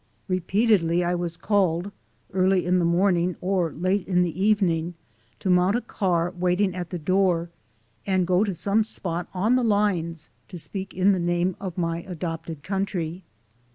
[0.27, 1.91] Repeatedly I was called,
[2.33, 4.95] early in the morning or late in the evening,
[5.37, 7.51] to mount a car waiting at the door
[8.07, 12.01] and go to some spot on the lines to speak in the name of my
[12.01, 13.21] adopted country.